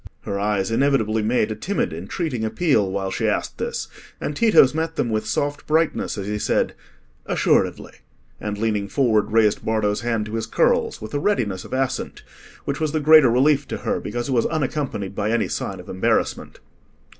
Her 0.21 0.39
eyes 0.39 0.71
inevitably 0.71 1.21
made 1.21 1.51
a 1.51 1.55
timid 1.55 1.93
entreating 1.93 2.43
appeal 2.43 2.89
while 2.91 3.11
she 3.11 3.27
asked 3.27 3.59
this, 3.59 3.87
and 4.19 4.35
Tito's 4.35 4.73
met 4.73 4.95
them 4.95 5.11
with 5.11 5.27
soft 5.27 5.67
brightness 5.67 6.17
as 6.17 6.25
he 6.25 6.39
said, 6.39 6.73
"Assuredly," 7.27 7.91
and, 8.39 8.57
leaning 8.57 8.87
forward, 8.87 9.29
raised 9.31 9.63
Bardo's 9.63 10.01
hand 10.01 10.25
to 10.25 10.33
his 10.33 10.47
curls, 10.47 11.03
with 11.03 11.13
a 11.13 11.19
readiness 11.19 11.65
of 11.65 11.73
assent, 11.73 12.23
which 12.65 12.79
was 12.79 12.93
the 12.93 12.99
greater 12.99 13.29
relief 13.29 13.67
to 13.67 13.77
her, 13.77 13.99
because 13.99 14.27
it 14.27 14.31
was 14.33 14.47
unaccompanied 14.47 15.13
by 15.13 15.29
any 15.29 15.47
sign 15.47 15.79
of 15.79 15.87
embarrassment. 15.87 16.59